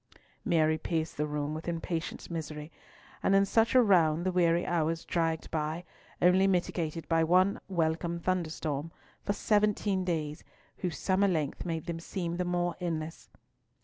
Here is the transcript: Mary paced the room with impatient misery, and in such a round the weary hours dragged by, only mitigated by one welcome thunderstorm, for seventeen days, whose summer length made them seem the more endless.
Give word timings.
Mary 0.43 0.79
paced 0.79 1.15
the 1.15 1.27
room 1.27 1.53
with 1.53 1.67
impatient 1.67 2.31
misery, 2.31 2.71
and 3.21 3.35
in 3.35 3.45
such 3.45 3.75
a 3.75 3.81
round 3.83 4.25
the 4.25 4.31
weary 4.31 4.65
hours 4.65 5.05
dragged 5.05 5.51
by, 5.51 5.83
only 6.23 6.47
mitigated 6.47 7.07
by 7.07 7.23
one 7.23 7.59
welcome 7.67 8.19
thunderstorm, 8.19 8.91
for 9.23 9.33
seventeen 9.33 10.03
days, 10.03 10.43
whose 10.77 10.97
summer 10.97 11.27
length 11.27 11.65
made 11.65 11.85
them 11.85 11.99
seem 11.99 12.37
the 12.37 12.43
more 12.45 12.75
endless. 12.79 13.29